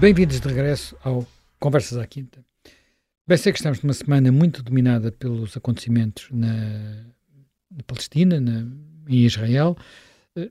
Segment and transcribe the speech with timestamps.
[0.00, 2.42] Bem-vindos de regresso ao Conversas à Quinta.
[3.28, 7.04] Bem, sei que estamos numa semana muito dominada pelos acontecimentos na,
[7.70, 8.66] na Palestina, na,
[9.06, 9.76] em Israel.
[10.34, 10.50] Eh,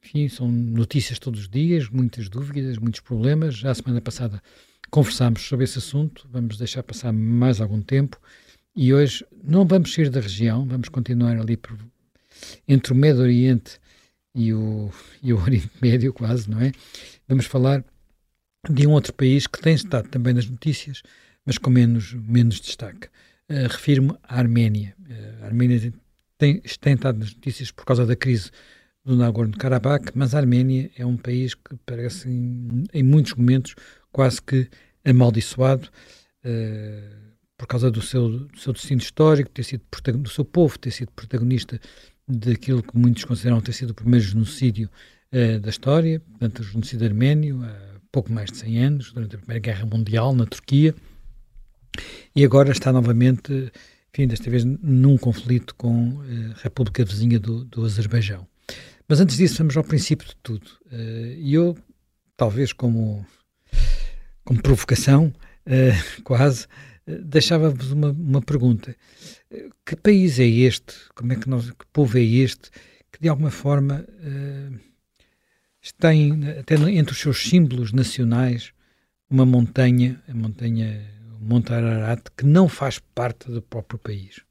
[0.00, 3.56] enfim, são notícias todos os dias, muitas dúvidas, muitos problemas.
[3.56, 4.40] Já a semana passada
[4.92, 8.16] conversámos sobre esse assunto, vamos deixar passar mais algum tempo
[8.76, 11.76] e hoje não vamos sair da região, vamos continuar ali por,
[12.68, 13.80] entre o Médio Oriente
[14.32, 14.88] e o,
[15.20, 16.70] e o Oriente Médio, quase, não é?
[17.26, 17.84] Vamos falar
[18.70, 21.02] de um outro país que tem estado também nas notícias,
[21.44, 23.08] mas com menos, menos destaque.
[23.48, 24.94] Uh, Refiro-me à Arménia.
[25.00, 25.92] Uh, a Arménia
[26.36, 28.50] tem, tem estado nas notícias por causa da crise
[29.04, 33.74] do Nagorno-Karabakh, mas a Arménia é um país que parece, em, em muitos momentos,
[34.12, 34.68] quase que
[35.04, 35.88] amaldiçoado
[36.44, 37.18] uh,
[37.56, 39.82] por causa do seu, do seu destino histórico, ter sido
[40.18, 41.80] do seu povo, ter sido protagonista
[42.28, 44.90] daquilo que muitos consideram ter sido o primeiro genocídio
[45.60, 47.60] da história, portanto, o genocídio arménio,
[48.10, 50.94] pouco mais de 100 anos, durante a Primeira Guerra Mundial, na Turquia,
[52.34, 53.72] e agora está novamente,
[54.12, 58.46] enfim, desta vez num conflito com eh, a República Vizinha do, do Azerbaijão.
[59.08, 60.68] Mas antes disso, vamos ao princípio de tudo.
[60.90, 61.76] Eh, e eu,
[62.36, 63.26] talvez como,
[64.44, 65.32] como provocação,
[65.66, 65.92] eh,
[66.24, 66.66] quase,
[67.06, 68.94] deixava-vos uma, uma pergunta.
[69.84, 70.94] Que país é este?
[71.14, 72.70] Como é que nós, que povo é este
[73.10, 74.04] que de alguma forma
[75.94, 78.72] tem até entre os seus símbolos nacionais
[79.30, 84.42] uma montanha, a montanha Monte Ararat, que não faz parte do próprio país.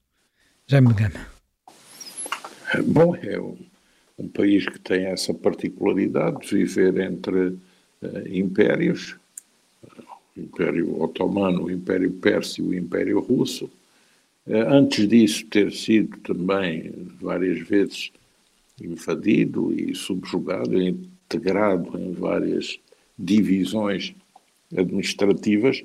[0.65, 1.19] Já me engano.
[2.85, 3.58] Bom, é um,
[4.17, 7.58] um, país que tem essa particularidade de viver entre uh,
[8.27, 9.15] impérios,
[10.35, 13.65] o Império Otomano, o Império Pérsio e o Império Russo.
[14.45, 18.11] Uh, antes disso, ter sido também várias vezes
[18.81, 20.77] invadido e subjugado
[21.28, 22.80] integrado em várias
[23.20, 24.15] divisões
[24.76, 25.83] administrativas,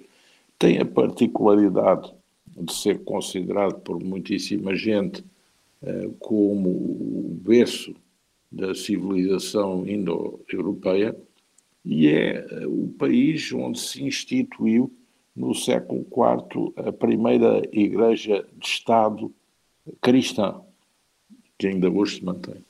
[0.58, 2.12] tem a particularidade
[2.46, 5.24] de ser considerado por muitíssima gente
[5.82, 7.94] eh, como o berço
[8.50, 11.16] da civilização indo-europeia
[11.84, 14.92] e é eh, o país onde se instituiu
[15.34, 19.32] no século IV a primeira igreja de Estado
[20.00, 20.60] cristã,
[21.58, 22.62] que ainda hoje se mantém.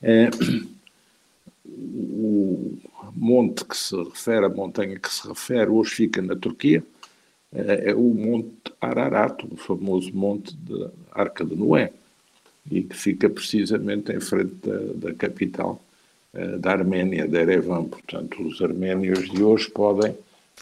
[0.00, 0.30] É,
[1.64, 2.78] o
[3.14, 6.82] monte que se refere, a montanha que se refere, hoje fica na Turquia,
[7.54, 11.92] é, é o Monte Ararat, o famoso monte da Arca de Noé,
[12.70, 15.82] e que fica precisamente em frente da, da capital
[16.34, 17.84] eh, da Arménia, de Erevan.
[17.84, 20.16] Portanto, os arménios de hoje podem,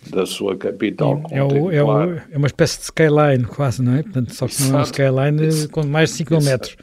[0.09, 4.03] da sua capital, é, o, é, o, é, uma espécie de skyline, quase, não é?
[4.03, 6.77] Portanto, só que exato, não é um skyline com mais de 5 mil metros.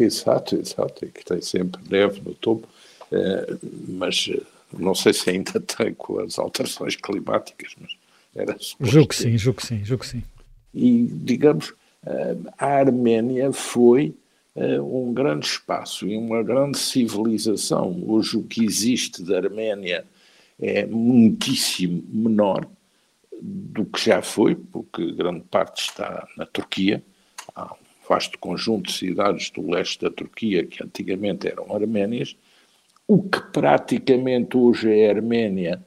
[0.00, 2.66] Exato, exato, e que tem sempre neve no topo.
[3.12, 3.56] Eh,
[3.88, 4.40] mas eh,
[4.76, 7.96] não sei se ainda tem com as alterações climáticas, mas
[8.34, 10.22] era Julgo que sim, julgo que sim, julgo que sim.
[10.74, 11.72] E, digamos,
[12.04, 14.14] eh, a Arménia foi
[14.58, 18.02] um grande espaço e uma grande civilização.
[18.06, 20.02] Hoje o que existe da Arménia
[20.58, 22.66] é muitíssimo menor
[23.38, 27.02] do que já foi, porque grande parte está na Turquia.
[27.54, 32.34] Há um vasto conjunto de cidades do leste da Turquia que antigamente eram arménias
[33.08, 35.80] o que praticamente hoje é a Arménia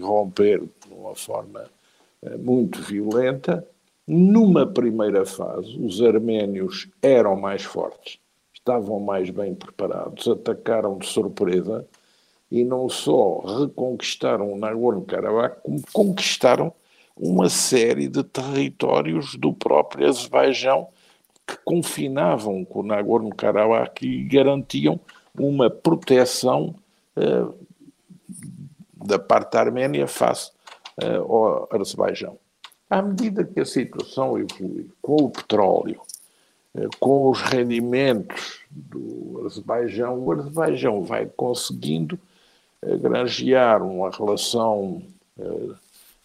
[0.00, 0.62] romper
[1.00, 1.64] uma forma
[2.22, 3.66] eh, muito violenta.
[4.06, 8.18] Numa primeira fase, os arménios eram mais fortes,
[8.52, 11.86] estavam mais bem preparados, atacaram de surpresa
[12.50, 16.72] e não só reconquistaram Nagorno-Karabakh, como conquistaram
[17.16, 20.88] uma série de territórios do próprio Azerbaijão
[21.46, 24.98] que confinavam com o Nagorno-Karabakh e garantiam
[25.38, 26.74] uma proteção
[27.16, 27.54] uh,
[29.06, 30.50] da parte da Arménia face
[30.98, 32.38] ao Azerbaijão.
[32.88, 36.00] À medida que a situação evolui com o petróleo,
[36.74, 42.18] uh, com os rendimentos do Azerbaijão, o Azerbaijão vai conseguindo
[42.82, 45.02] uh, granjear uma relação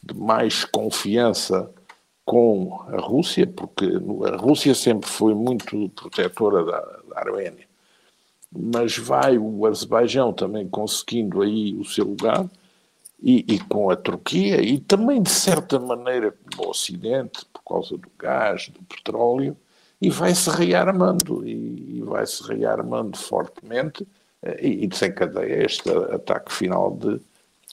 [0.04, 1.72] de mais confiança
[2.26, 3.86] com a Rússia, porque
[4.34, 7.66] a Rússia sempre foi muito protetora da, da Arménia.
[8.52, 12.46] Mas vai o Azerbaijão também conseguindo aí o seu lugar,
[13.26, 17.98] e, e, com a Turquia e também, de certa maneira, com o Ocidente, por causa
[17.98, 19.58] do gás, do petróleo,
[20.00, 24.06] e vai-se rearmando, e, e vai-se rearmando fortemente,
[24.44, 27.20] eh, e, e desencadeia este ataque final de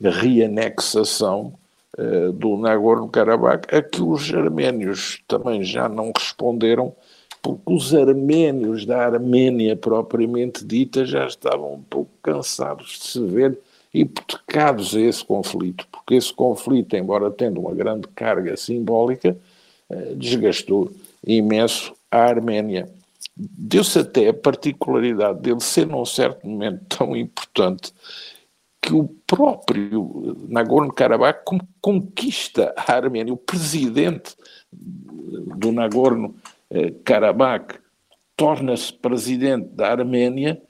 [0.00, 1.52] reanexação
[1.98, 6.96] uh, do Nagorno-Karabakh, a que os arménios também já não responderam,
[7.42, 13.58] porque os arménios da Arménia propriamente dita já estavam um pouco cansados de se ver
[13.92, 19.36] hipotecados a esse conflito, porque esse conflito, embora tendo uma grande carga simbólica,
[19.90, 20.90] eh, desgastou
[21.26, 22.88] imenso a Arménia.
[23.36, 27.92] Deu-se até a particularidade dele ser, num certo momento, tão importante
[28.80, 31.44] que o próprio Nagorno-Karabakh
[31.80, 33.32] conquista a Arménia.
[33.32, 34.34] O presidente
[34.72, 37.80] do Nagorno-Karabakh
[38.36, 40.60] torna-se presidente da Arménia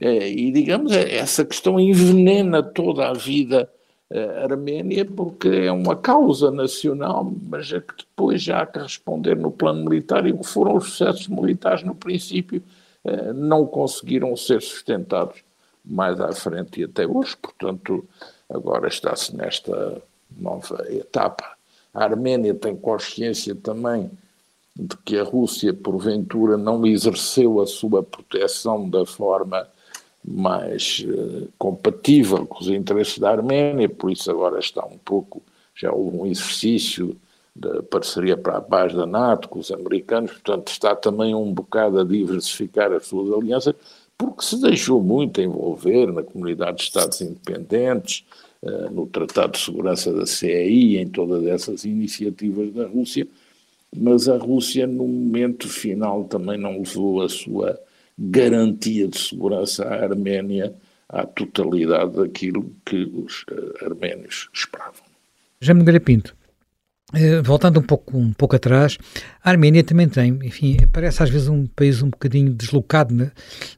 [0.00, 3.68] é, e, digamos, é, essa questão envenena toda a vida
[4.10, 9.36] uh, arménia porque é uma causa nacional, mas é que depois já há que responder
[9.36, 12.62] no plano militar e que foram os sucessos militares no princípio
[13.04, 15.42] uh, não conseguiram ser sustentados
[15.84, 18.04] mais à frente e até hoje, portanto,
[18.48, 20.00] agora está-se nesta
[20.36, 21.56] nova etapa.
[21.92, 24.10] A Arménia tem consciência também
[24.74, 29.68] de que a Rússia, porventura, não exerceu a sua proteção da forma
[30.24, 35.42] mais uh, compatível com os interesses da Arménia, por isso agora está um pouco,
[35.74, 37.16] já houve um exercício
[37.54, 42.00] da parceria para a paz da NATO com os americanos, portanto está também um bocado
[42.00, 43.74] a diversificar as suas alianças,
[44.16, 48.24] porque se deixou muito envolver na comunidade de Estados independentes,
[48.62, 53.26] uh, no Tratado de Segurança da CEI, em todas essas iniciativas da Rússia,
[53.94, 57.78] mas a Rússia, no momento final, também não levou a sua
[58.18, 60.74] garantia de segurança à Arménia
[61.12, 65.02] à totalidade daquilo que os uh, arménios esperavam.
[65.60, 66.34] Jaime Nogueira Pinto,
[67.14, 68.96] uh, voltando um pouco, um pouco atrás,
[69.44, 73.30] a Arménia também tem, enfim, parece às vezes um país um bocadinho deslocado, né,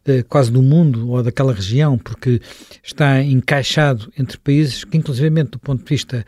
[0.09, 2.41] uh, quase do mundo ou daquela região, porque
[2.83, 6.25] está encaixado entre países que, inclusivamente do ponto de vista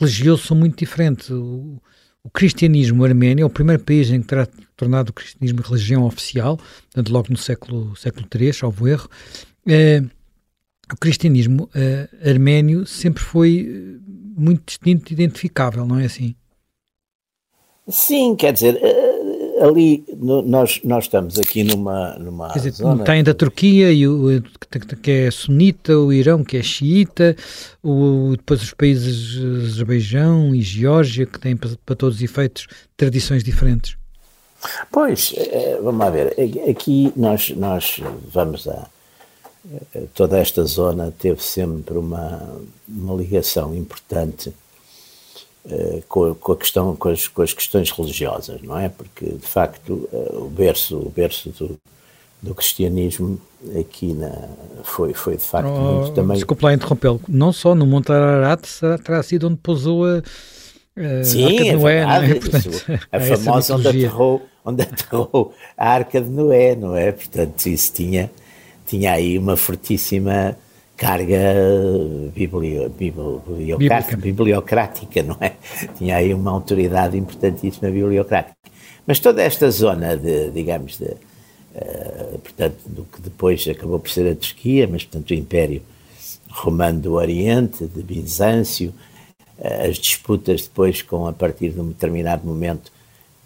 [0.00, 1.30] religioso, são muito diferentes.
[1.30, 1.80] O,
[2.24, 6.56] o cristianismo arménio é o primeiro país em que terá tornado o cristianismo religião oficial,
[6.56, 9.08] portanto, logo no século, século III, salvo erro.
[9.66, 10.02] É,
[10.92, 16.36] o cristianismo é, arménio sempre foi eh, muito distinto e identificável, não é assim?
[17.88, 18.78] Sim, quer dizer,
[19.60, 23.04] ali no, nós, nós estamos aqui numa, numa Quer dizer, zona...
[23.04, 24.42] Tem da Turquia, e o,
[25.02, 27.36] que é sunita, o Irão, que é xiita,
[27.82, 29.36] o, depois os países
[29.72, 32.66] Azerbaijão e Geórgia, que têm, para, para todos os efeitos,
[32.96, 33.96] tradições diferentes.
[34.90, 36.34] Pois, eh, vamos lá ver,
[36.68, 38.00] aqui nós, nós
[38.32, 38.86] vamos a...
[40.14, 44.54] Toda esta zona teve sempre uma, uma ligação importante
[45.68, 48.88] eh, com, com, a questão, com as, com as, questões religiosas, não é?
[48.88, 51.76] Porque, de facto, eh, o berço, o berço do,
[52.40, 53.40] do cristianismo
[53.76, 54.30] aqui na,
[54.84, 56.36] foi, foi, de facto, oh, muito também...
[56.36, 57.20] Desculpe lá interrompê-lo.
[57.28, 58.64] Não só no Monte Ararat
[59.04, 60.22] terá sido onde pousou a,
[60.96, 62.40] a Sim, Arca de é Noé, verdade, não é?
[62.40, 67.12] Portanto, a famosa onde aterrou, onde aterrou a Arca de Noé, não é?
[67.12, 68.30] Portanto, isso tinha,
[68.86, 70.56] tinha aí uma fortíssima
[70.96, 71.36] carga
[72.34, 75.52] biblio, bibliocrática, bibliocrática, não é?
[75.98, 78.56] Tinha aí uma autoridade importantíssima bibliocrática.
[79.06, 84.32] Mas toda esta zona de, digamos, de, uh, portanto, do que depois acabou por ser
[84.32, 85.82] a Turquia, mas, portanto, o Império
[86.48, 89.05] Romano do Oriente, de Bizâncio, uh,
[89.58, 92.92] as disputas depois com, a partir de um determinado momento,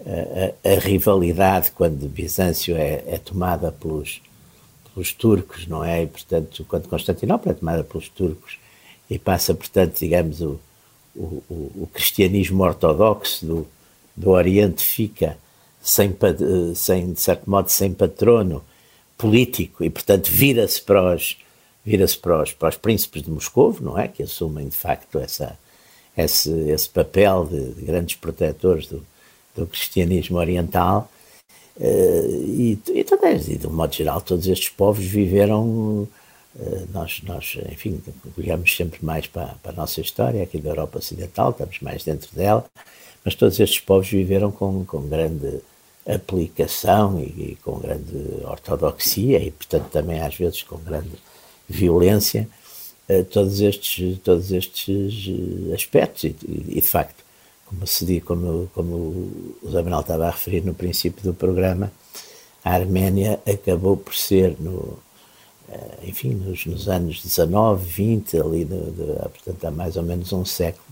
[0.04, 4.20] a, a, rivalidade quando Bizâncio é, é tomada pelos
[4.92, 6.02] pelos turcos, não é?
[6.02, 8.58] E, portanto, quando Constantinopla é tomada pelos turcos
[9.08, 10.60] e passa, portanto, digamos, o,
[11.16, 13.66] o, o cristianismo ortodoxo do,
[14.16, 15.38] do Oriente fica
[15.80, 16.14] sem,
[16.74, 18.62] sem, de certo modo, sem patrono
[19.16, 21.36] político e, portanto, vira-se para os
[21.82, 24.06] vira-se para os, para os príncipes de Moscou, não é?
[24.06, 25.58] Que assumem, de facto, essa,
[26.16, 29.04] esse, esse papel de, de grandes protetores do,
[29.54, 31.10] do cristianismo oriental
[31.80, 36.06] Uh, e, e, talvez, e de um modo geral, todos estes povos viveram.
[36.54, 38.02] Uh, nós, nós, enfim,
[38.36, 42.34] olhamos sempre mais para, para, a nossa história aqui da Europa Ocidental, estamos mais dentro
[42.34, 42.66] dela,
[43.24, 45.60] mas todos estes povos viveram com, com grande
[46.06, 51.12] aplicação e, e com grande ortodoxia e, portanto, também às vezes com grande
[51.68, 52.46] violência,
[53.30, 55.28] todos, estes, todos estes
[55.74, 56.24] aspectos.
[56.24, 56.36] E,
[56.68, 57.24] e, de facto,
[57.66, 58.94] como, se, como, como
[59.62, 61.92] o Zé Manuel estava a referir no princípio do programa,
[62.64, 64.98] a Arménia acabou por ser, no,
[65.68, 70.84] eh, enfim, nos, nos anos 19, 20, ali, portanto, há mais ou menos um século,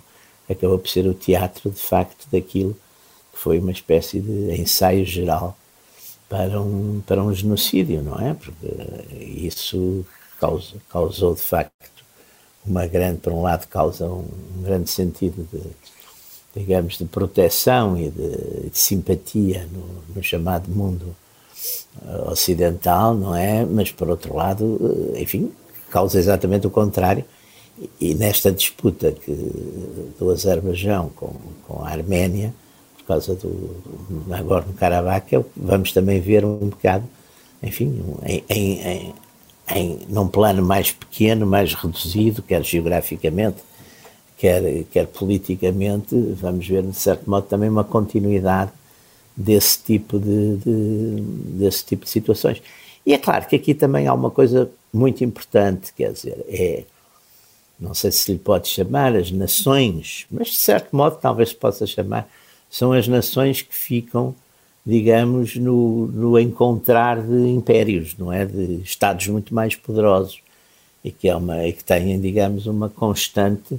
[0.49, 2.75] acabou por ser o teatro, de facto, daquilo
[3.33, 5.57] que foi uma espécie de ensaio geral
[6.29, 8.35] para um, para um genocídio, não é?
[8.35, 10.07] Porque isso
[10.91, 11.98] causou de facto,
[12.69, 14.25] uma grande, por um lado, causa um,
[14.59, 15.61] um grande sentido de
[16.55, 21.15] digamos, de proteção e de, de simpatia no, no, chamado mundo
[22.05, 23.65] eh, ocidental, não é?
[23.65, 25.53] Mas, por outro lado, eh, enfim,
[25.91, 27.25] causa exatamente o contrário.
[28.01, 29.33] E, nesta disputa que,
[30.19, 31.33] do Azerbaijão com,
[31.67, 32.53] com a Arménia,
[32.99, 33.77] por causa do
[34.27, 37.05] Nagorno-Karabakh, é vamos também ver um bocado,
[37.63, 39.15] enfim, em, em,
[39.75, 43.59] em, num plano mais pequeno, mais reduzido, quer geograficamente,
[44.37, 48.71] quer, quer politicamente, vamos ver, de certo modo, também uma continuidade
[49.37, 51.21] desse tipo de, de,
[51.59, 52.63] desse tipo de situações.
[53.05, 56.85] E é claro que aqui também há uma coisa muito importante, quer dizer, é,
[57.79, 61.87] não sei se lhe pode chamar as nações, mas de certo modo talvez se possa
[61.87, 62.29] chamar,
[62.69, 64.35] são as nações que ficam,
[64.89, 68.47] digamos, no, no encontrar de impérios, não é?
[68.47, 70.41] De estados muito mais poderosos
[71.05, 73.79] e que, é uma, e que têm, digamos, uma constante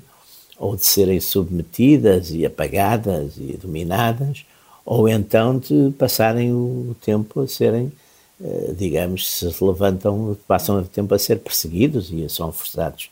[0.56, 4.46] ou de serem submetidas e apagadas e dominadas,
[4.86, 7.92] ou então de passarem o tempo a serem,
[8.40, 13.10] eh, digamos, se levantam, passam o tempo a ser perseguidos e são forçados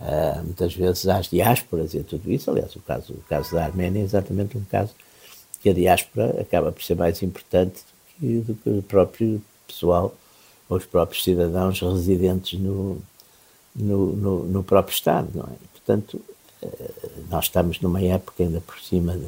[0.00, 2.50] uh, muitas vezes às diásporas e tudo isso.
[2.50, 4.90] Aliás, o caso, o caso da Arménia é exatamente um caso
[5.66, 7.82] que a diáspora acaba por ser mais importante
[8.20, 10.14] do que, o próprio pessoal
[10.68, 13.02] ou os próprios cidadãos residentes no,
[13.74, 15.56] no, no, no próprio Estado, não é?
[15.72, 16.20] Portanto,
[17.28, 19.18] nós estamos numa época ainda por cima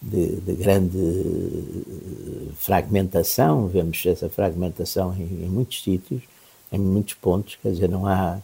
[0.00, 6.22] de, de grande fragmentação, vemos essa fragmentação em, em, muitos sítios,
[6.70, 8.38] em muitos pontos, quer dizer, não há,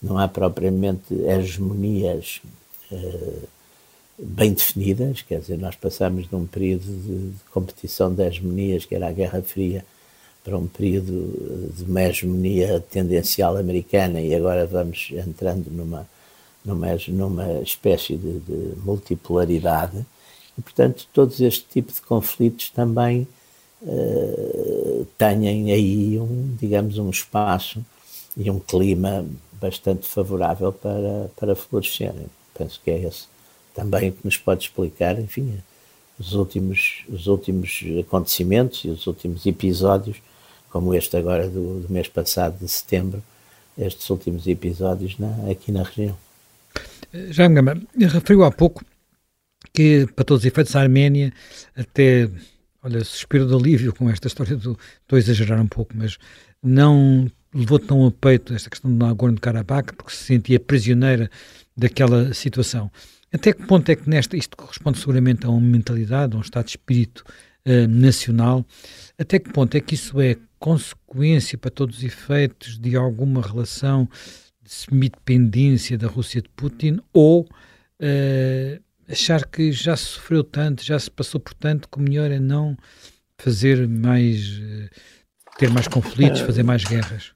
[0.00, 2.40] não há propriamente hegemonias
[2.92, 3.48] uh,
[4.18, 9.08] bem definidas, quer dizer, nós passamos de um período de, competição de hegemonias, que era
[9.08, 9.84] a Guerra Fria,
[10.42, 16.08] para um período de uma hegemonia tendencial americana e agora vamos entrando numa
[16.64, 20.04] numa, numa espécie de, de multipolaridade,
[20.56, 23.26] e, portanto, todos este tipo de conflitos também
[23.82, 27.84] uh, têm aí, um, digamos, um espaço
[28.36, 32.26] e um clima bastante favorável para, para florescerem.
[32.54, 33.26] Penso que é esse
[33.78, 35.62] também que nos pode explicar, enfim,
[36.18, 40.16] os últimos, os últimos acontecimentos e os últimos episódios,
[40.68, 43.22] como este agora do, do mês passado, de setembro,
[43.78, 46.18] estes últimos episódios na, aqui na região.
[47.30, 47.60] Já me
[48.06, 48.84] referiu há pouco
[49.72, 51.32] que, para todos os efeitos, a Arménia
[51.76, 52.28] até,
[52.82, 56.18] olha, suspiro de alívio com esta história do, estou a exagerar um pouco, mas
[56.60, 61.30] não levou tão a peito esta questão do Nagorno-Karabakh porque se sentia prisioneira
[61.76, 62.90] daquela situação.
[63.32, 66.64] Até que ponto é que nesta, isto corresponde seguramente a uma mentalidade, a um estado
[66.64, 67.24] de espírito
[67.66, 68.64] uh, nacional,
[69.18, 74.08] até que ponto é que isso é consequência para todos os efeitos de alguma relação
[74.64, 81.10] semi-dependência da Rússia de Putin ou uh, achar que já se sofreu tanto, já se
[81.10, 82.76] passou por tanto, que o melhor é não
[83.38, 84.88] fazer mais, uh,
[85.58, 87.32] ter mais conflitos, fazer mais guerras?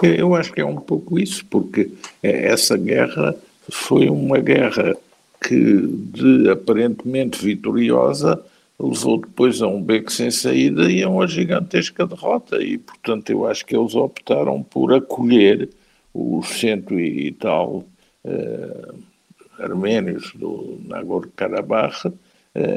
[0.00, 1.90] Eu acho que é um pouco isso, porque
[2.22, 3.34] essa guerra
[3.68, 4.96] foi uma guerra
[5.40, 8.42] que, de aparentemente vitoriosa,
[8.78, 12.62] levou depois a um beco sem saída e a uma gigantesca derrota.
[12.62, 15.68] E, portanto, eu acho que eles optaram por acolher
[16.14, 17.84] os cento e tal
[18.24, 18.94] uh,
[19.58, 22.12] arménios do Nagorno-Karabakh uh,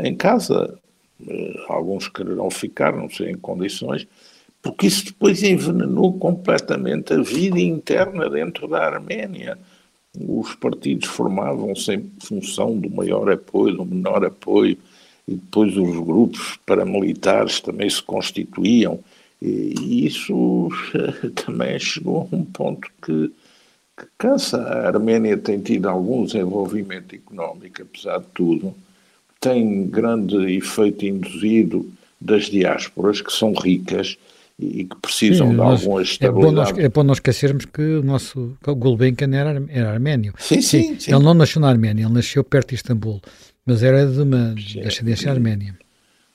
[0.04, 0.76] em casa.
[1.20, 4.08] Uh, alguns quererão ficar, não sei em condições,
[4.62, 9.58] porque isso depois envenenou completamente a vida interna dentro da Arménia.
[10.20, 14.78] Os partidos formavam-se em função do maior apoio, do menor apoio,
[15.28, 19.00] e depois os grupos paramilitares também se constituíam,
[19.42, 20.70] e isso
[21.46, 23.32] também chegou a um ponto que,
[23.98, 24.62] que cansa.
[24.62, 28.76] A Arménia tem tido algum desenvolvimento económico, apesar de tudo,
[29.40, 31.90] tem grande efeito induzido
[32.20, 34.18] das diásporas, que são ricas
[34.62, 36.46] e que precisam Sim, de nós, alguma estabilidade.
[36.46, 40.34] É bom, nós, é bom nós esquecermos que o nosso Gulbenkian era, era arménio.
[40.38, 43.20] Sim, sim, sim, Ele não nasceu na Arménia, ele nasceu perto de Istambul,
[43.66, 45.78] mas era de uma descendência arménia.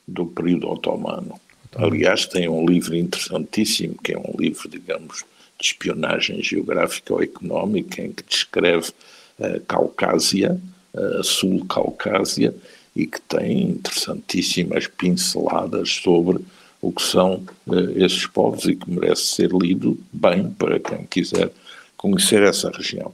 [0.09, 1.40] Do período otomano.
[1.76, 5.25] Aliás, tem um livro interessantíssimo, que é um livro, digamos,
[5.59, 8.92] de espionagem geográfica ou económica, em que descreve
[9.38, 10.59] a Caucásia,
[10.95, 12.54] a Sul-Caucásia,
[12.95, 16.38] e que tem interessantíssimas pinceladas sobre
[16.80, 21.50] o que são uh, esses povos e que merece ser lido bem para quem quiser
[21.97, 23.12] conhecer essa região.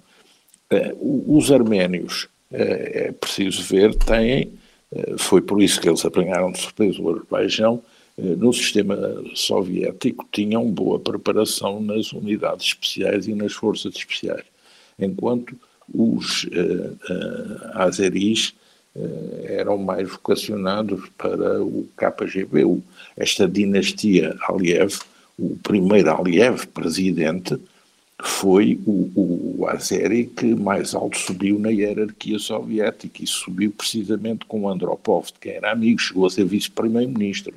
[0.70, 4.52] Uh, os arménios, uh, é preciso ver, têm,
[5.16, 7.82] foi por isso que eles apanharam de surpresa o Azerbaijão,
[8.18, 8.98] no sistema
[9.34, 14.44] soviético tinham boa preparação nas unidades especiais e nas forças especiais,
[14.98, 15.56] enquanto
[15.88, 16.46] os
[17.72, 18.52] azeris
[19.44, 22.80] eram mais vocacionados para o KGB.
[23.16, 24.98] Esta dinastia Aliev,
[25.38, 27.58] o primeiro Aliev presidente,
[28.22, 34.68] foi o, o Azeri que mais alto subiu na hierarquia soviética e subiu precisamente com
[34.68, 37.52] Andropov, de quem era amigo, chegou a ser vice-primeiro-ministro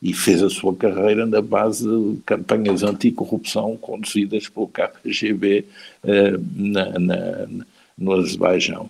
[0.00, 5.64] e fez a sua carreira na base de campanhas anticorrupção conduzidas pelo KGB
[6.04, 7.48] eh, na, na,
[7.98, 8.88] no Azerbaijão.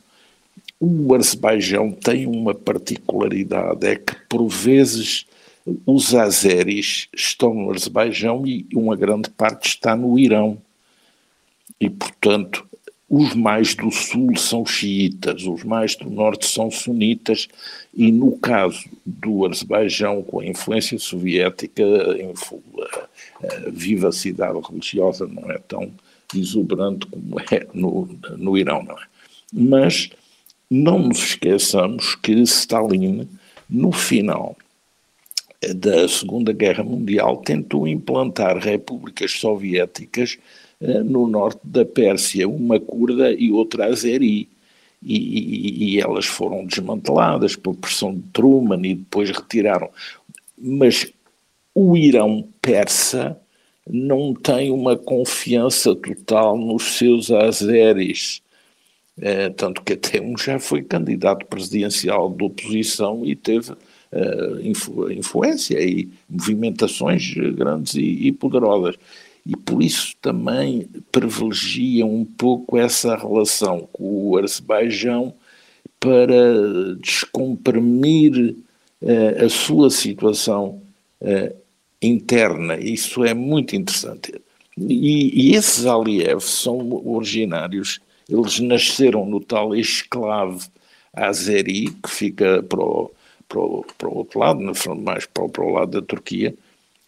[0.79, 5.27] O Azerbaijão tem uma particularidade, é que por vezes
[5.85, 10.59] os azeris estão no Azerbaijão e uma grande parte está no Irão.
[11.81, 12.67] E, portanto,
[13.09, 17.49] os mais do sul são xiitas, os mais do norte são sunitas,
[17.95, 21.85] e no caso do Azerbaijão, com a influência soviética,
[23.43, 25.91] a vivacidade religiosa não é tão
[26.35, 29.05] exuberante como é no, no Irão, não é?
[29.53, 30.11] Mas
[30.71, 33.29] não nos esqueçamos que Stalin,
[33.69, 34.57] no final
[35.75, 40.39] da Segunda Guerra Mundial, tentou implantar repúblicas soviéticas
[40.81, 44.49] eh, no norte da Pérsia, uma curda e outra azeri.
[45.03, 49.91] E, e, e, elas foram desmanteladas por pressão de Truman e depois retiraram.
[50.59, 51.13] Mas
[51.75, 53.39] o Irão persa
[53.89, 58.43] não tem uma confiança total nos seus azeris.
[59.21, 65.11] É, tanto que até um já foi candidato presidencial de oposição e teve uh, influ
[65.11, 68.97] influência e movimentações grandes e, e, poderosas.
[69.47, 75.33] E por isso também privilegia um pouco essa relação com o Azerbaijão
[75.99, 78.55] para descomprimir
[79.01, 80.83] uh, a sua situação
[81.23, 81.57] uh,
[82.03, 82.77] interna.
[82.79, 84.35] Isso é muito interessante.
[84.77, 87.99] E, e esses Aliyev são originários
[88.29, 90.67] eles nasceram no tal esclave
[91.13, 93.11] azeri, que fica para o,
[93.49, 94.61] para o, para o outro lado,
[94.97, 96.55] mais para para o lado da Turquia,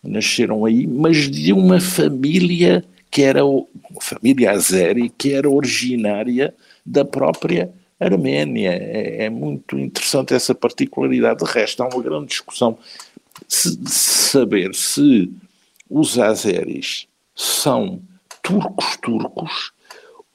[0.02, 3.68] nasceram aí, mas de uma família que era uma
[4.00, 6.54] família azeri, que era originária
[6.84, 8.70] da própria Arménia.
[8.70, 11.44] É, é, muito interessante essa particularidade.
[11.44, 12.78] De resto, há uma grande discussão
[13.46, 15.32] se, saber se
[15.88, 18.00] os azeris são
[18.42, 19.72] turcos-turcos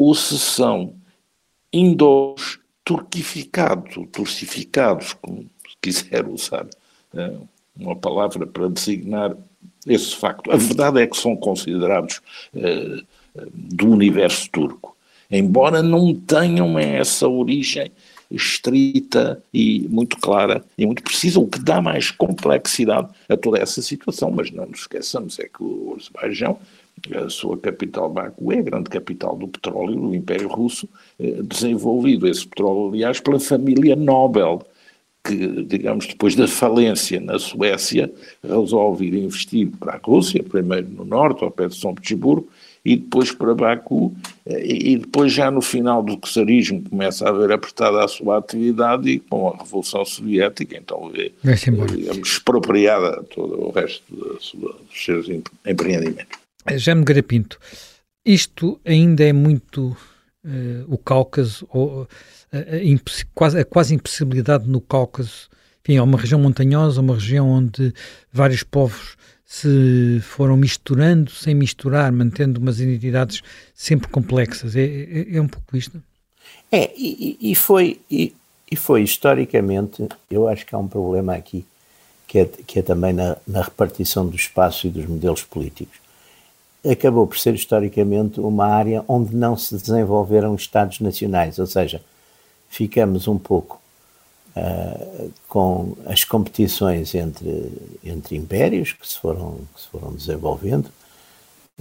[0.04, 0.96] ou se são
[1.72, 5.50] indos turquificados, turcificados, como
[5.82, 6.68] quiser usar
[7.16, 7.32] é,
[7.80, 9.36] uma palavra para designar
[9.88, 10.52] esse facto.
[10.52, 12.22] A verdade é que são considerados
[12.54, 13.02] é,
[13.54, 14.96] do universo turco,
[15.32, 17.90] embora não tenham essa origem
[18.30, 23.82] estrita e muito clara e muito precisa, o que dá mais complexidade a toda essa
[23.82, 26.60] situação, mas não nos esqueçamos, é que o Azerbaijão
[27.12, 30.88] a sua capital Baku é a grande capital do petróleo do Império Russo,
[31.20, 34.62] eh, desenvolvido esse petróleo, aliás, pela família Nobel,
[35.26, 38.12] que, digamos, depois da falência na Suécia,
[38.44, 42.48] resolve ir investir para a Rússia, primeiro no norte, ao pé de São Petersburgo,
[42.86, 44.14] e depois para Baku,
[44.46, 49.20] e depois já no final do czarismo começa a haver apertada a sua atividade e
[49.20, 51.32] com a Revolução Soviética, então é,
[51.96, 54.54] digamos, expropriada todo o resto dos
[54.94, 55.30] seus
[55.66, 56.43] empreendimentos.
[56.76, 57.60] Jaime Garapinto,
[58.26, 59.98] isto ainda é muito
[60.46, 62.08] uh, o Cáucaso, ou,
[62.52, 62.58] a,
[63.34, 65.50] quase, a quase impossibilidade no Cáucaso,
[65.84, 67.94] enfim, é uma região montanhosa, uma região onde
[68.32, 73.44] vários povos se foram misturando sem misturar, mantendo umas identidades
[73.76, 74.76] sempre complexas.
[74.76, 76.02] É, é, é um pouco isto?
[76.72, 78.34] É, e, e foi, e,
[78.72, 81.66] e, foi historicamente, eu acho que há um problema aqui,
[82.28, 86.03] que é, que é também na, na repartição do espaço e dos modelos políticos
[86.90, 92.02] acabou por ser historicamente uma área onde não se desenvolveram Estados nacionais, ou seja,
[92.70, 93.80] ficamos um pouco
[94.56, 97.72] uh, com as competições entre,
[98.04, 100.88] entre impérios que se foram, que se foram desenvolvendo,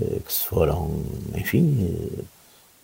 [0.00, 1.02] uh, que se foram,
[1.34, 1.98] enfim,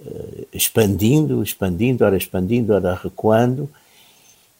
[0.01, 3.71] uh, expandindo, expandindo, ora expandindo, ora recuando,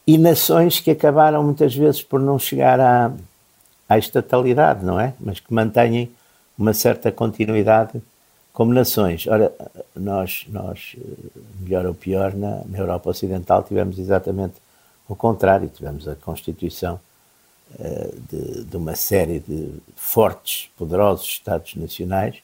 [0.07, 3.11] e nações que acabaram muitas vezes por não chegar à,
[3.87, 5.13] à estatalidade, não é?
[5.19, 6.09] Mas que mantêm
[6.59, 8.01] uma certa continuidade
[8.51, 9.25] como nações.
[9.25, 9.51] Ora,
[9.95, 10.95] nós, nós
[11.61, 14.55] melhor ou pior, na, na Europa Ocidental tivemos exatamente
[15.07, 16.99] o contrário, tivemos a constituição
[17.79, 22.35] uh, de, de, uma série de fortes, poderosos Estados nacionais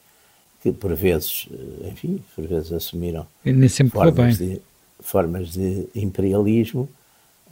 [0.66, 3.24] que por vezes, eh, enfim, por vezes assumiram
[3.90, 4.60] formas de,
[4.98, 6.88] formas de imperialismo,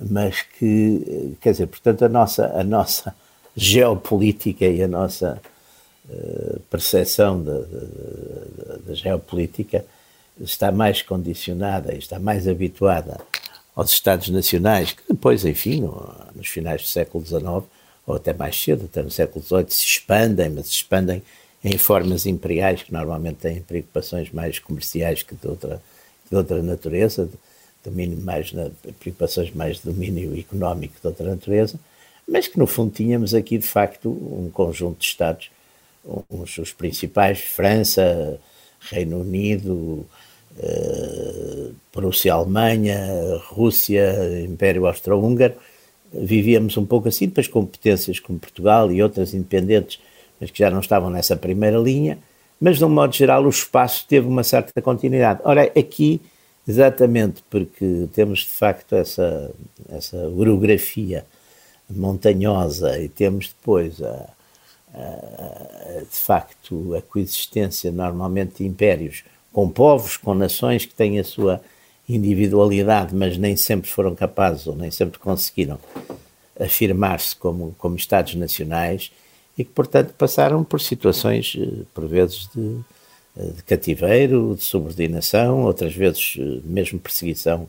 [0.01, 3.15] mas que, eh, quer dizer, portanto, a nossa, a nossa
[3.55, 5.41] geopolítica e a nossa
[6.71, 9.85] percepção da, da, da, geopolítica
[10.39, 13.19] está mais condicionada e está mais habituada
[13.75, 17.65] aos Estados Nacionais, que depois, enfim, no, nos finais do século XIX,
[18.07, 21.23] ou até mais cedo, até no século XVIII, se expandem, mas se expandem
[21.65, 25.81] em formas imperiais que normalmente têm preocupações mais comerciais que de outra,
[26.31, 27.29] de outra natureza,
[27.83, 31.81] domínio mais na, preocupações mais de domínio económico de outra natureza,
[32.29, 35.51] mas que no fundo tínhamos aqui de facto um conjunto de Estados
[36.29, 38.39] os, principais, França,
[38.81, 40.07] Reino Unido,
[40.59, 42.99] eh, Prússia-Alemanha,
[43.49, 45.55] Rússia, Império Austro-Húngaro,
[46.13, 49.99] vivíamos um pouco assim, depois competências como Portugal e outras independentes,
[50.41, 52.19] mas que já não estavam nessa primeira linha,
[52.61, 55.41] mas de um modo geral o espaço teve uma certa continuidade.
[55.45, 56.21] Ora, aqui,
[56.67, 59.51] exatamente porque temos de facto essa,
[59.91, 61.25] essa orografia
[61.91, 64.34] montanhosa e temos depois a,
[66.11, 71.61] de facto, a coexistência normalmente de impérios com povos, com nações que têm a sua
[72.09, 75.79] individualidade, mas nem sempre foram capazes ou nem sempre conseguiram
[76.59, 79.11] afirmar-se como, como Estados nacionais
[79.57, 82.81] e que, portanto, passaram por situações, eh, por vezes, de,
[83.37, 87.69] eh, de cativeiro, de subordinação, outras vezes eh, mesmo perseguição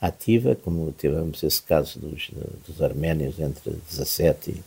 [0.00, 2.30] ativa, como tivemos esse caso dos,
[2.66, 4.62] dos arménios entre 17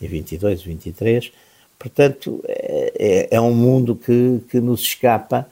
[0.00, 1.32] e 22, 23,
[1.78, 5.46] Portanto, é, é, um mundo que, que nos escapa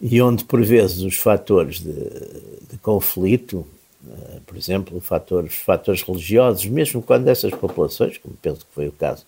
[0.00, 3.66] e onde, por vezes, os fatores de, de conflito,
[4.04, 8.92] uh, por exemplo, fatores, fatores religiosos, mesmo quando essas populações, como penso que foi o
[8.92, 9.24] caso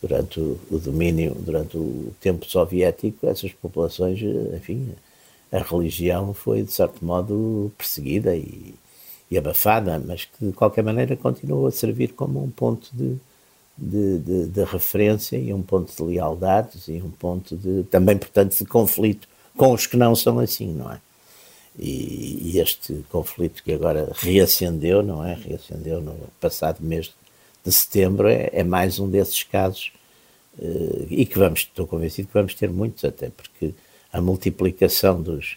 [0.00, 4.20] durante o, o domínio, durante o tempo soviético, essas populações,
[4.54, 4.94] enfim,
[5.50, 8.74] a religião foi, de certo modo, perseguida e,
[9.30, 13.16] e abafada, mas que, de qualquer maneira, continuou a servir como um ponto de,
[13.78, 18.56] de, de, de, referência e um ponto de lealdades e um ponto de também, portanto,
[18.56, 21.00] de conflito com os que não são assim, não é?
[21.78, 25.34] E, e este conflito que agora reacendeu, não é?
[25.34, 27.14] Reacendeu no passado mês
[27.64, 29.92] de setembro, é, é mais um desses casos
[30.58, 33.72] uh, e que vamos, estou convencido que vamos ter muitos até, porque
[34.12, 35.56] a multiplicação dos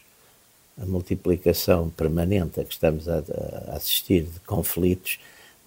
[0.81, 3.23] a multiplicação permanente a que estamos a,
[3.67, 5.19] a assistir de conflitos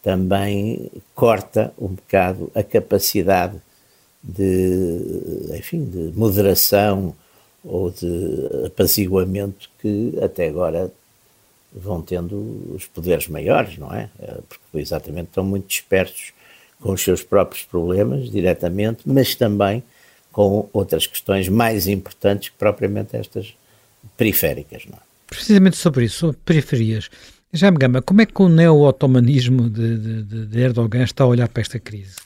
[0.04, 3.56] também corta um bocado a capacidade
[4.22, 5.00] de,
[5.56, 7.16] enfim, de moderação
[7.64, 10.92] ou de apaziguamento que até agora
[11.74, 14.10] vão tendo os poderes maiores, não é?
[14.20, 14.38] é?
[14.46, 16.34] Porque exatamente estão muito dispersos
[16.80, 19.82] com os seus próprios problemas diretamente, mas também
[20.30, 23.54] com outras questões mais importantes que propriamente estas
[24.18, 25.00] periféricas, não é?
[25.26, 27.08] Precisamente sobre isso, sobre periferias.
[27.54, 31.48] Já me gama, como é que o neo-otomanismo de, de, de, Erdogan está a olhar
[31.48, 32.16] para esta crise?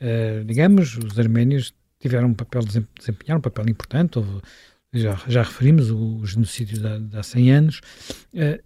[0.00, 4.40] Uh, digamos, os arménios tiveram um papel, desempenharam um papel importante, houve,
[4.92, 7.80] já, já referimos o, o genocídio de, de há 100 anos.
[8.32, 8.62] Uh,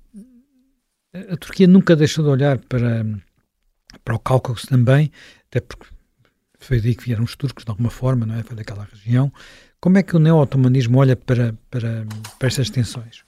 [1.32, 3.06] a Turquia nunca deixou de olhar para,
[4.04, 5.10] para o Cáucaso também,
[5.48, 5.86] até porque
[6.58, 8.42] foi daí que vieram os turcos, de alguma forma, não é?
[8.42, 9.32] Foi daquela região,
[9.80, 12.04] Como é que o neo-otomanismo olha para, para,
[12.38, 13.24] para estas tensões?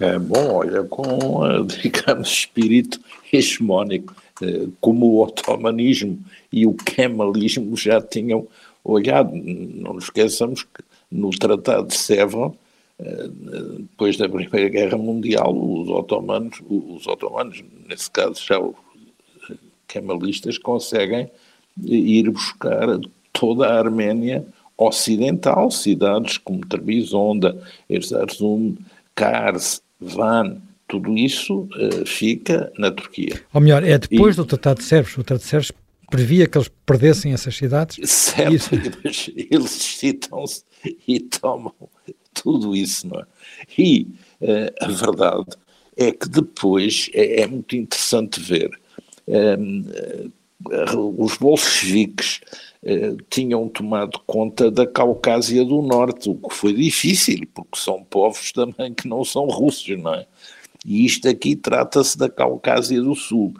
[0.00, 1.40] É, bom, olha, com,
[1.82, 3.00] digamos, espírito
[3.32, 6.18] hegemónico, eh, como o otomanismo
[6.52, 8.46] e o kemalismo já tinham
[8.84, 9.32] olhado.
[9.34, 12.52] Não nos esqueçamos que no Tratado de Sevres,
[13.00, 13.28] eh,
[13.78, 18.76] depois da Primeira Guerra Mundial, os otomanos, os otomanos, nesse caso já os
[19.88, 21.28] kemalistas, conseguem
[21.84, 22.86] ir buscar
[23.32, 28.76] toda a Arménia ocidental, cidades como Trebizonda, Erzurum,
[29.14, 33.40] Kars, Van, tudo isso uh, fica na Turquia.
[33.52, 35.16] Ou melhor, é depois e, do Tratado de Sérvios.
[35.16, 35.72] O Tratado de Sérvios
[36.10, 37.98] previa que eles perdessem essas cidades.
[38.08, 38.70] Certo, isso...
[39.04, 40.64] mas eles citam-se
[41.06, 41.74] e tomam
[42.32, 43.24] tudo isso, não é?
[43.76, 44.06] E
[44.40, 45.56] uh, a verdade
[45.96, 48.70] é que depois é, é muito interessante ver
[49.26, 52.40] um, eh, os bolcheviques
[52.82, 58.52] eh, tinham tomado conta da Caucásia do Norte, o que foi difícil, porque são povos
[58.52, 60.26] também que não são russos, não é?
[60.86, 63.52] E isto aqui trata-se da Caucásia do Sul.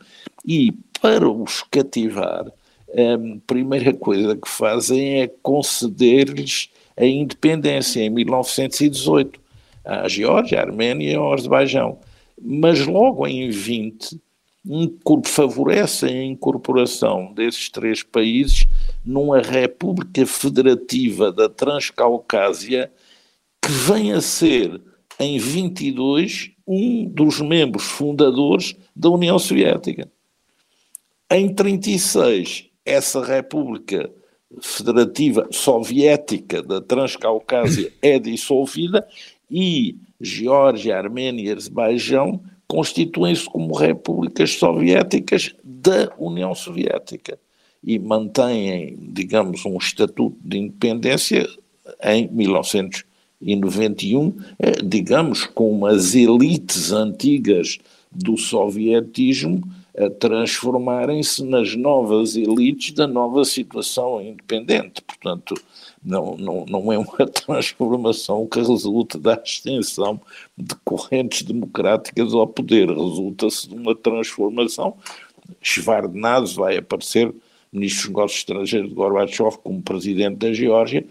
[0.46, 9.40] E para os cativar, a primeira coisa que fazem é conceder-lhes a independência em 1918
[9.84, 11.98] à Geórgia, à Arménia e ao Azerbaijão.
[12.40, 14.20] Mas logo em 20
[15.24, 18.66] favorecem a incorporação desses três países
[19.04, 22.92] numa República Federativa da Transcaucásia
[23.62, 24.80] que vem a ser,
[25.18, 30.10] em 22, um dos membros fundadores da União Soviética.
[31.30, 34.10] Em 36, essa República
[34.60, 39.06] Federativa Soviética da Transcaucásia é dissolvida
[39.50, 47.38] e Geórgia, Arménia e Azerbaijão constituem-se como repúblicas soviéticas da União Soviética
[47.82, 51.48] e mantêm, digamos, um estatuto de independência
[52.02, 57.78] em 1991, eh, digamos, com as elites antigas
[58.12, 59.62] do sovietismo
[59.96, 65.02] a transformarem-se nas novas elites da nova situação independente.
[65.02, 65.54] Portanto,
[66.04, 70.20] não, não, não é uma transformação que resulta da extensão
[70.56, 74.96] de correntes democráticas ao poder, resulta-se de uma transformação.
[75.60, 77.34] Shevardnadze vai aparecer
[77.72, 81.04] ministro dos Negócios Estrangeiros de Gorbachev como presidente da Geórgia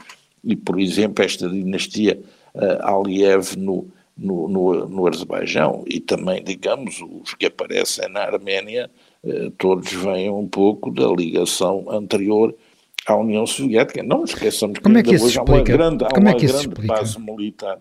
[0.44, 2.20] e, por exemplo, esta dinastia
[2.54, 8.90] uh, Aliyev no, no, no, no Azerbaijão e também, digamos, os que aparecem na Arménia,
[9.24, 12.56] uh, todos vêm um pouco da ligação anterior
[13.08, 14.04] à União Soviética.
[14.04, 16.32] Não esqueçamos que Como é ainda é que hoje há uma grande, há Como uma
[16.32, 17.80] é grande base militar.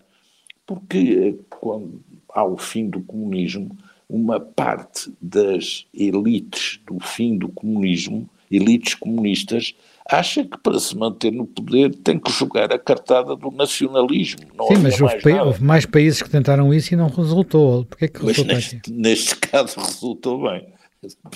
[0.65, 0.97] Porque
[1.37, 2.01] eh, quando
[2.33, 3.77] há o fim do comunismo,
[4.09, 9.75] uma parte das elites do fim do comunismo, elites comunistas,
[10.09, 14.41] acha que para se manter no poder tem que jogar a cartada do nacionalismo.
[14.55, 17.83] Não Sim, mas houve, pa houve, mais países que tentaram isso e não resultou.
[17.85, 20.67] Porquê é que resultou mas neste, neste, caso resultou bem,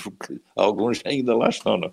[0.02, 1.78] porque alguns ainda lá estão.
[1.78, 1.92] Não?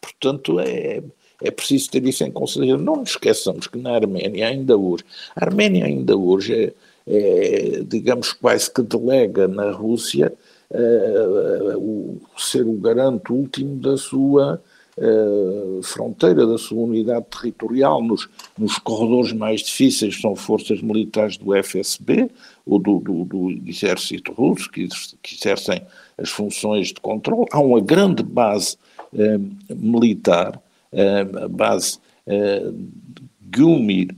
[0.00, 1.02] Portanto, é,
[1.42, 2.78] é preciso ter isso em consideração.
[2.78, 6.72] Não nos esqueçamos que na Arménia, ainda hoje, a Arménia ainda hoje é,
[7.06, 10.32] é digamos, quase que delega na Rússia
[10.70, 14.60] uh, o ser o garante último da sua
[14.98, 18.02] uh, fronteira, da sua unidade territorial.
[18.02, 22.30] Nos, nos corredores mais difíceis são forças militares do FSB
[22.66, 24.86] ou do, do, do exército russo, que,
[25.22, 25.82] que exercem
[26.18, 27.46] as funções de controle.
[27.50, 28.76] Há uma grande base
[29.68, 30.60] militar
[30.92, 31.98] a base
[33.50, 34.08] Gyumri,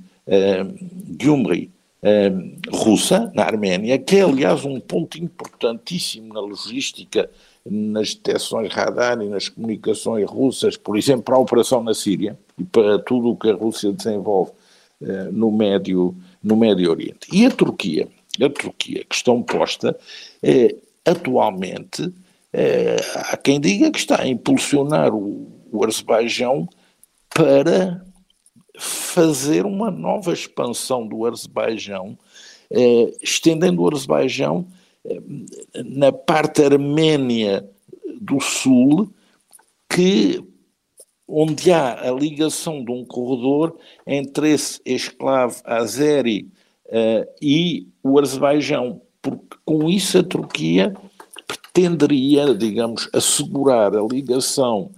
[2.70, 7.30] russa, na Arménia, que é aliás um ponto importantíssimo na logística,
[7.64, 12.64] nas detecções radar e nas comunicações russas, por exemplo, para a operação na Síria e
[12.64, 14.52] para tudo o que a Rússia desenvolve
[15.32, 17.26] no Médio, no Médio Oriente.
[17.32, 18.08] E a Turquia,
[18.40, 19.96] a Turquia, questão posta,
[20.42, 22.12] é, atualmente,
[22.52, 26.68] é, há quem diga que está a impulsionar o, o Azerbaijão
[27.34, 28.04] para
[28.78, 32.18] fazer uma nova expansão do Azerbaijão,
[32.70, 34.66] eh, estendendo o Azerbaijão
[35.04, 35.20] eh,
[35.84, 37.68] na parte arménia
[38.20, 39.12] do sul,
[39.88, 40.42] que
[41.26, 46.48] onde há a ligação de um corredor entre esse esclavo azeri
[46.86, 50.94] eh, e o Azerbaijão, porque com isso a Turquia
[51.46, 54.90] pretenderia, digamos, assegurar a ligação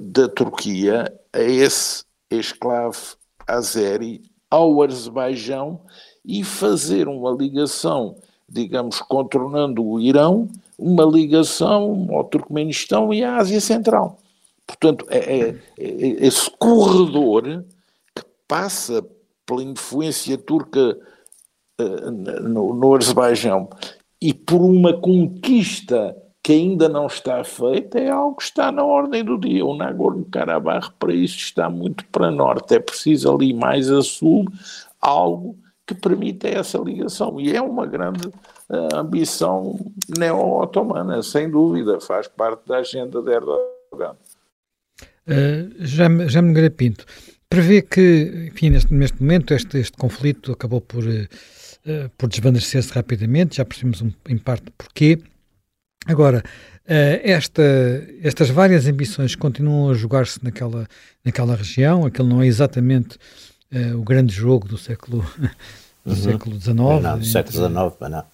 [0.00, 5.80] da Turquia a esse esclavo azeri ao Azerbaijão
[6.24, 8.16] e fazer uma ligação,
[8.48, 14.18] digamos, contornando o Irão, uma ligação ao Turcomenistão e à Ásia Central.
[14.66, 17.64] Portanto, é, é, é esse corredor
[18.14, 19.04] que passa
[19.44, 20.98] pela influência turca
[21.80, 23.68] uh, no, no Azerbaijão
[24.20, 29.24] e por uma conquista que ainda não está feita é algo que está na ordem
[29.24, 29.64] do dia.
[29.64, 32.74] O Nagorno-Karabakh para isso está muito para norte.
[32.74, 34.44] É preciso ali mais a sul
[35.00, 37.40] algo que permita essa ligação.
[37.40, 39.74] E é uma grande uh, ambição
[40.18, 44.14] neo-otomana, sem dúvida, faz parte da agenda de Erdogan.
[45.26, 47.06] Uh, já, me Pinto,
[47.48, 53.56] prevê que, enfim, neste, neste momento este, este conflito acabou por, uh, por desvanecer-se rapidamente,
[53.56, 55.18] já percebemos um, em parte porquê,
[56.06, 57.62] Agora, uh, esta,
[58.22, 60.86] estas várias ambições continuam a jogar-se naquela,
[61.24, 63.16] naquela região, aquele não é exatamente
[63.72, 65.24] uh, o grande jogo do século,
[66.04, 66.16] do uhum.
[66.16, 66.76] século XIX.
[66.76, 68.24] Não, do século XIX, mas não.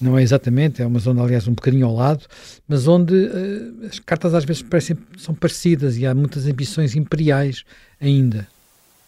[0.00, 2.26] Não é exatamente, é uma zona, aliás, um bocadinho ao lado,
[2.68, 7.64] mas onde uh, as cartas às vezes parecem, são parecidas e há muitas ambições imperiais
[8.00, 8.46] ainda.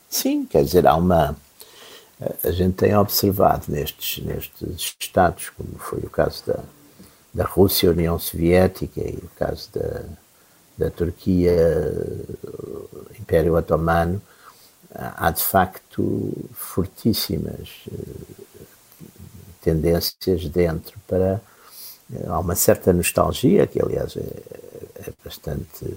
[0.09, 1.37] Sim, quer dizer, há uma.
[2.43, 6.61] A gente tem observado nestes, nestes estados, como foi o caso da,
[7.37, 10.05] da Rússia, União Soviética e o caso da,
[10.79, 11.55] da Turquia,
[13.21, 14.23] Império Otomano,
[14.95, 18.55] há de facto fortíssimas eh,
[19.61, 21.43] tendências dentro para.
[22.11, 24.21] Eh, há uma certa nostalgia, que aliás é,
[25.07, 25.95] é bastante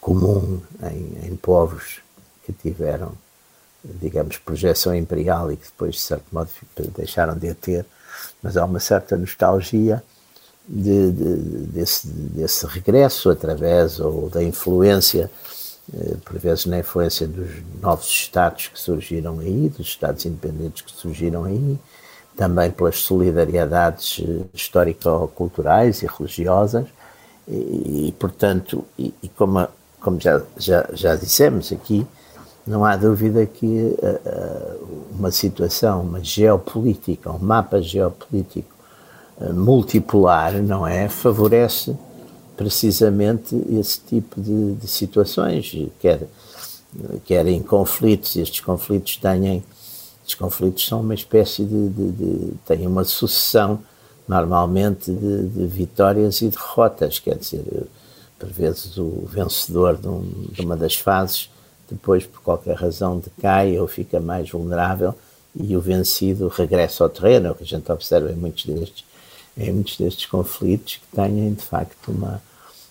[0.00, 2.00] comum em, em povos
[2.46, 3.12] que tiveram,
[3.84, 6.48] digamos, projeção imperial e que depois, de certo modo,
[6.96, 7.84] deixaram de a ter,
[8.40, 10.00] mas há uma certa nostalgia
[10.68, 15.30] de, de, desse, desse regresso através ou da influência,
[15.94, 20.92] eh, por vezes na influência dos novos Estados que surgiram aí, dos Estados independentes que
[20.92, 21.78] surgiram aí,
[22.36, 26.86] também pelas solidariedades eh, histórico-culturais e religiosas,
[27.48, 29.66] e, e portanto, e, e, como,
[30.00, 32.06] como já, já, já dissemos aqui,
[32.66, 38.72] não há dúvida que uh, uma situação, uma geopolítica, um mapa geopolítico
[39.52, 41.08] multipolar, não é?
[41.08, 41.96] Favorece
[42.56, 46.28] precisamente esse tipo de, de situações, quer,
[47.24, 49.64] quer em conflitos, estes conflitos têm,
[50.20, 53.80] estes conflitos são uma espécie de, de, de têm uma sucessão
[54.28, 57.64] normalmente de, de, vitórias e derrotas, quer dizer,
[58.38, 61.50] por vezes o vencedor de, um, de uma das fases
[61.90, 65.14] depois por qualquer razão decai ou fica mais vulnerável
[65.54, 69.04] e o vencido regressa ao terreno, é o que a gente observa em muitos destes
[69.56, 72.42] em muitos destes conflitos que têm de facto uma,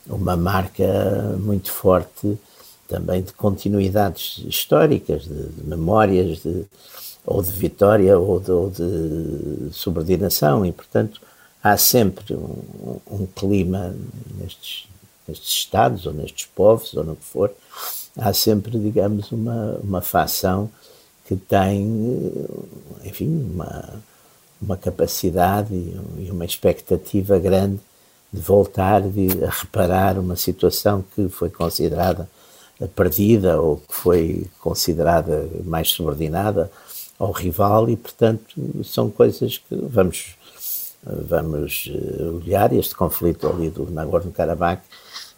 [0.08, 2.38] uma marca muito forte
[2.88, 6.66] também de continuidades históricas, de, de memórias, de,
[7.26, 11.22] ou de vitória ou de, ou de, subordinação, e portanto
[11.64, 13.96] há sempre um, um clima
[14.38, 14.88] nestes,
[15.28, 17.52] nestes estados, ou nestes povos, ou no que for,
[18.18, 20.70] há sempre, digamos, uma, uma facção
[21.26, 21.86] que tem,
[23.06, 24.02] enfim, uma,
[24.62, 27.80] uma capacidade e uma expectativa grande
[28.32, 32.30] de voltar de, a reparar uma situação que foi considerada
[32.96, 36.72] perdida ou que foi considerada mais subordinada
[37.20, 40.36] ao rival e, portanto, são coisas que vamos
[41.04, 42.74] vamos eh, olhar.
[42.74, 44.82] Este conflito ali do Nagorno-Karabakh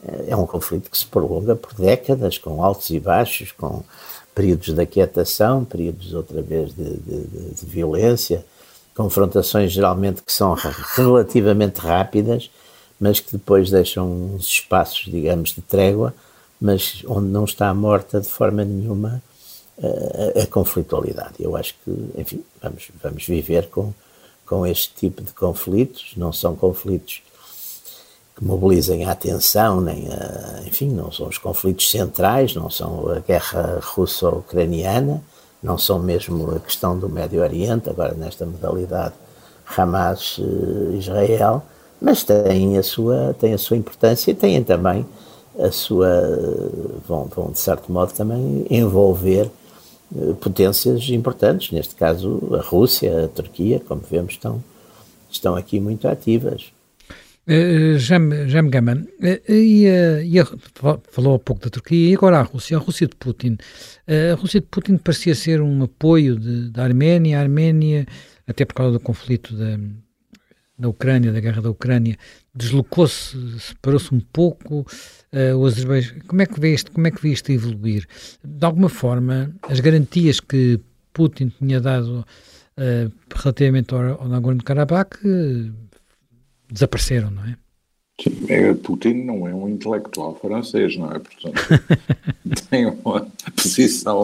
[0.05, 3.83] eh, é um conflito que se prolonga por décadas, com altos e baixos, com
[4.35, 8.45] períodos de aquietação, períodos outra vez de, de, de violência,
[8.95, 10.55] confrontações geralmente que são
[10.95, 12.49] relativamente rápidas,
[12.99, 16.13] mas que depois deixam uns espaços, digamos, de trégua,
[16.59, 19.21] mas onde não está morta de forma nenhuma
[19.81, 21.35] a, a, a conflitualidade.
[21.39, 23.93] Eu acho que, enfim, vamos, vamos viver com,
[24.45, 27.21] com este tipo de conflitos, não são conflitos
[28.35, 33.19] que mobilizem a atenção, nem a, enfim, não são os conflitos centrais, não são a
[33.19, 35.23] guerra russo-ucraniana,
[35.63, 39.13] não são mesmo a questão do Médio Oriente, agora nesta modalidade
[39.77, 41.63] Hamas-Israel,
[42.01, 45.05] mas têm a, sua, têm a sua importância e têm também
[45.57, 46.07] a sua.
[47.07, 49.49] vão, vão de certo modo também envolver
[50.15, 54.61] eh, potências importantes, neste caso a Rússia, a Turquia, como vemos, estão,
[55.31, 56.73] estão aqui muito ativas.
[57.45, 60.45] Uh, Jem Gaman, uh, e, uh, e a,
[61.11, 63.57] falou há pouco da Turquia, e agora a Rússia, a Rússia de Putin.
[64.07, 68.05] a Rússia de Putin parecia ser um apoio de, da Arménia, a Arménia,
[68.47, 69.77] até por causa do conflito da,
[70.79, 72.17] da Ucrânia, da guerra da Ucrânia,
[72.55, 74.85] deslocou-se, separou-se um pouco.
[75.57, 78.07] o Azerbaijão, como é que vê isto, como é que vê isto evoluir?
[78.41, 80.79] De alguma forma, as garantias que
[81.11, 82.25] Putin tinha dado
[83.35, 85.19] relativamente ao, ao Nagorno-Karabakh
[86.73, 87.55] desapareceram, não é?
[88.75, 91.19] Putin não é um intelectual francês, não é?
[91.19, 91.59] Portanto,
[92.69, 94.23] tem uma posição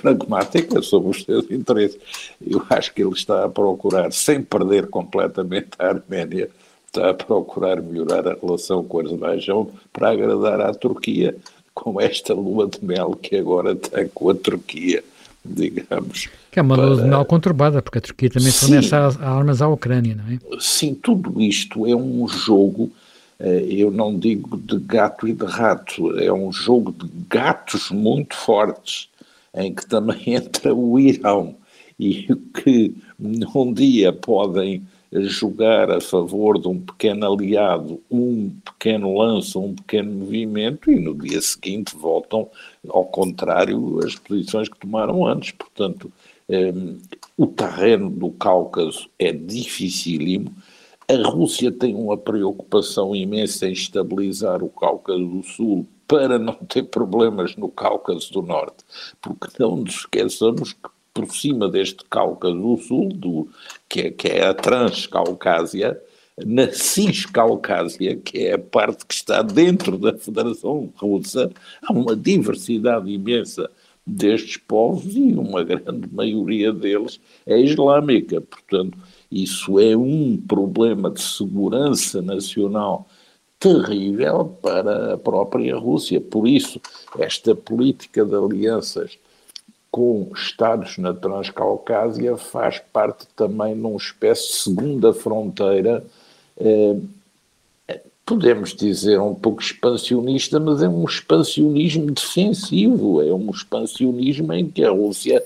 [0.00, 1.98] pragmática sobre os seus interesses.
[2.44, 6.50] Eu acho que ele está a procurar, sem perder completamente a Arménia,
[6.86, 11.36] está a procurar melhorar a relação com o Azerbaijão para agradar à Turquia,
[11.74, 15.02] com esta lua de mel que agora tem com a Turquia,
[15.46, 16.28] digamos.
[16.50, 16.96] Que é uma para...
[16.96, 20.38] mel conturbada, porque a Turquia também fornece armas à Ucrânia, não é?
[20.60, 22.90] Sim, tudo isto é um jogo
[23.42, 28.36] eh, eu não digo de gato e de rato, é um jogo de gatos muito
[28.36, 29.08] fortes,
[29.52, 31.56] em que também entra o Irão,
[31.98, 39.56] e que num dia podem jogar a favor de um pequeno aliado, um pequeno lance,
[39.58, 42.48] um pequeno movimento, e no dia seguinte voltam
[42.88, 45.52] ao contrário as posições que tomaram antes.
[45.52, 46.10] Portanto,
[46.48, 46.72] eh,
[47.36, 50.52] o terreno do Cáucaso é dificílimo
[51.08, 56.84] a Rússia tem uma preocupação imensa em estabilizar o Cáucaso do Sul para não ter
[56.84, 58.84] problemas no Cáucaso do Norte,
[59.20, 63.48] porque não nos esqueçamos que por cima deste Cáucaso do Sul, do,
[63.88, 66.00] que, é, que é a Transcaucásia,
[66.46, 71.50] na Ciscaucásia, que é a parte que está dentro da Federação Russa,
[71.82, 73.70] há uma diversidade imensa
[74.06, 78.40] destes povos e uma grande maioria deles é islâmica.
[78.40, 78.98] Portanto,
[79.30, 83.06] isso é um problema de segurança nacional
[83.58, 86.20] terrível para a própria Rússia.
[86.20, 86.80] Por isso,
[87.18, 89.18] esta política de alianças
[89.92, 96.02] com Estados na Transcaucásia faz parte também de uma espécie de segunda fronteira,
[96.58, 96.96] eh,
[98.24, 104.82] podemos dizer um pouco expansionista, mas é um expansionismo defensivo, é um expansionismo em que
[104.82, 105.44] a Rússia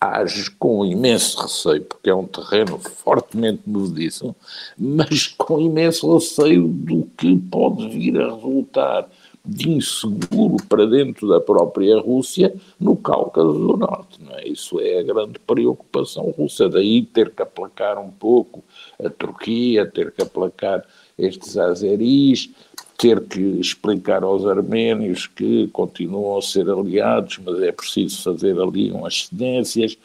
[0.00, 4.34] age com imenso receio, porque é um terreno fortemente movediço,
[4.76, 9.08] mas com imenso receio do que pode vir a resultar
[9.44, 14.18] de inseguro para dentro da própria Rússia no Cáucaso do Norte.
[14.30, 14.48] É?
[14.48, 16.68] Isso é a grande preocupação russa.
[16.68, 18.64] Daí ter que aplacar um pouco
[19.02, 20.84] a Turquia, ter que aplacar
[21.18, 22.50] estes azeris,
[22.96, 28.90] ter que explicar aos arménios que continuam a ser aliados, mas é preciso fazer ali
[28.90, 29.98] umas cedências.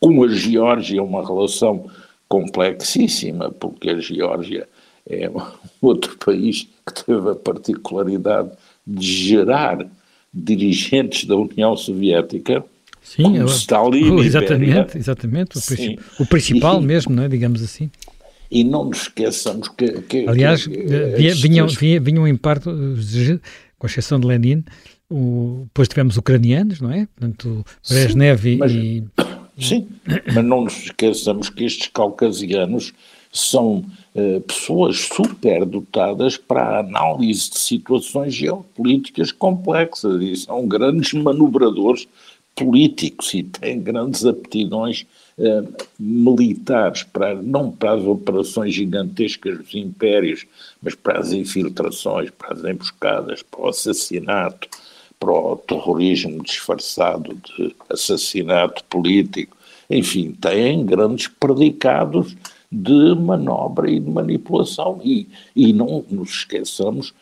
[0.00, 1.90] Com a Geórgia, uma relação
[2.26, 4.66] complexíssima, porque a Geórgia
[5.06, 5.30] é
[5.82, 8.56] outro país que teve a particularidade de
[8.98, 9.86] gerar
[10.32, 12.64] dirigentes da União Soviética.
[13.02, 17.28] Sim, como Stalin exatamente, exatamente, o, o principal e, mesmo, não é?
[17.28, 17.90] digamos assim.
[18.50, 20.02] E não nos esqueçamos que.
[20.02, 20.76] que Aliás, que,
[21.16, 22.68] vinha, vinham, vinha, vinham em parte,
[23.78, 24.64] com exceção de Lenin,
[25.08, 27.06] o, depois tivemos ucranianos, não é?
[27.16, 29.04] Portanto, Brezhnev sim, mas, e.
[29.60, 29.88] Sim,
[30.34, 32.94] mas não nos esqueçamos que estes caucasianos
[33.30, 33.84] são
[34.46, 42.08] pessoas super dotadas para a análise de situações geopolíticas complexas e são grandes manobradores
[42.56, 45.06] políticos e têm grandes aptidões
[45.38, 45.62] eh,
[45.98, 50.46] militares, para, não para as operações gigantescas dos impérios,
[50.82, 54.68] mas para as infiltrações, para as emboscadas, para o assassinato,
[55.18, 59.56] para o terrorismo disfarçado de assassinato político.
[59.88, 62.36] Enfim, têm grandes predicados
[62.70, 65.00] de manobra e de manipulação.
[65.02, 67.12] E, e não nos esqueçamos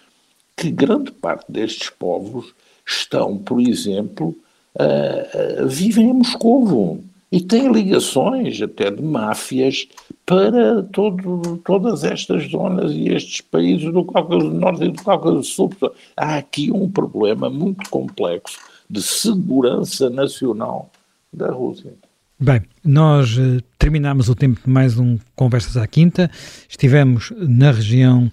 [0.56, 4.36] que grande parte destes povos estão, por exemplo,
[4.74, 9.86] uh, uh, vivem em Moscovo e tem ligações até de máfias
[10.24, 15.36] para todo, todas estas zonas e estes países do Cáucaso do Norte e do Cáucaso
[15.36, 15.70] do Sul.
[16.16, 20.90] Há aqui um problema muito complexo de segurança nacional
[21.30, 21.92] da Rússia.
[22.40, 26.30] Bem, nós uh, terminamos o tempo de mais um Conversas à Quinta.
[26.68, 28.30] Estivemos na região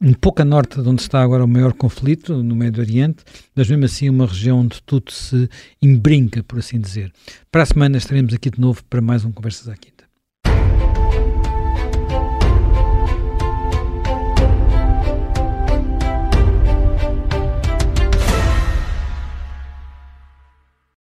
[0.00, 3.22] um pouco a norte de onde está agora o maior conflito, no Médio Oriente,
[3.54, 5.48] mas mesmo assim uma região onde tudo se
[5.80, 7.12] embrinca, por assim dizer.
[7.52, 9.93] Para a semana estaremos aqui de novo para mais um Conversas aqui.